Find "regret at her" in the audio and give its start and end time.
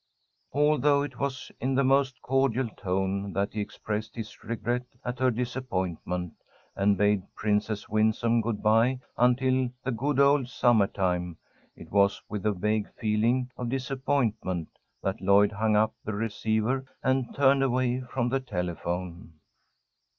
4.43-5.29